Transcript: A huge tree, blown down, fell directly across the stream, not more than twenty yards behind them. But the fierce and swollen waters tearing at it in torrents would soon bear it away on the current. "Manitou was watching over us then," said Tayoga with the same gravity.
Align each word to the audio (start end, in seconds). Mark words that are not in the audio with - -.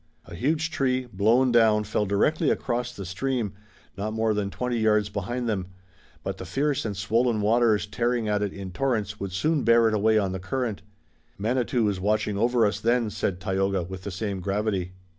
A 0.25 0.33
huge 0.33 0.71
tree, 0.71 1.05
blown 1.13 1.51
down, 1.51 1.83
fell 1.83 2.07
directly 2.07 2.49
across 2.49 2.91
the 2.91 3.05
stream, 3.05 3.53
not 3.95 4.13
more 4.13 4.33
than 4.33 4.49
twenty 4.49 4.79
yards 4.79 5.09
behind 5.09 5.47
them. 5.47 5.67
But 6.23 6.37
the 6.39 6.45
fierce 6.47 6.85
and 6.85 6.97
swollen 6.97 7.39
waters 7.39 7.85
tearing 7.85 8.27
at 8.27 8.41
it 8.41 8.51
in 8.51 8.71
torrents 8.71 9.19
would 9.19 9.31
soon 9.31 9.63
bear 9.63 9.87
it 9.87 9.93
away 9.93 10.17
on 10.17 10.31
the 10.31 10.39
current. 10.39 10.81
"Manitou 11.37 11.83
was 11.83 11.99
watching 11.99 12.35
over 12.35 12.65
us 12.65 12.79
then," 12.79 13.11
said 13.11 13.39
Tayoga 13.39 13.83
with 13.83 14.01
the 14.01 14.09
same 14.09 14.39
gravity. 14.39 14.93